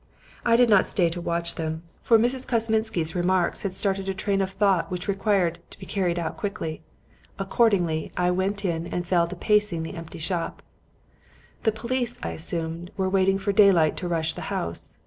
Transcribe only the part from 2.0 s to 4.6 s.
for Mrs. Kosminsky's remarks had started a train of